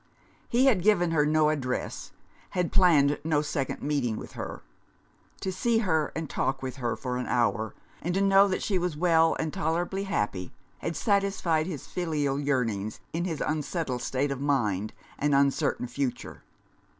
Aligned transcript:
He 0.49 0.65
had 0.65 0.81
given 0.81 1.11
her 1.11 1.27
no 1.27 1.49
address, 1.49 2.11
had 2.57 2.71
planned 2.71 3.19
no 3.23 3.43
second 3.43 3.83
meeting 3.83 4.17
with 4.17 4.31
her. 4.31 4.63
To 5.41 5.51
see 5.51 5.77
her 5.77 6.11
and 6.15 6.27
talk 6.27 6.63
with 6.63 6.77
her 6.77 6.95
for 6.95 7.17
an 7.17 7.27
hour, 7.27 7.75
and 8.01 8.15
to 8.15 8.19
know 8.21 8.47
that 8.47 8.63
she 8.63 8.79
was 8.79 8.97
well 8.97 9.35
and 9.39 9.53
tolerably 9.53 10.05
happy, 10.05 10.51
had 10.79 10.95
satisfied 10.95 11.67
his 11.67 11.85
filial 11.85 12.39
yearnings 12.39 12.99
in 13.13 13.25
his 13.25 13.41
unsettled 13.45 14.01
state 14.01 14.31
of 14.31 14.41
mind 14.41 14.91
and 15.19 15.35
uncertain 15.35 15.85
future. 15.85 16.41